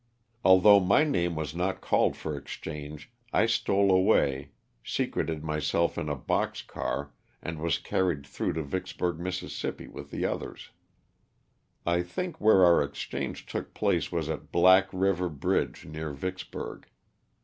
[0.43, 4.49] Although my name was not called for exchange, I stole away,
[4.83, 10.09] secreted myself in a box car and was carried through to Vicks burg, Miss., with
[10.09, 10.71] the others.
[11.85, 16.49] I think where our ex change took place was at Black river bridge near Vicks
[16.49, 16.87] burg.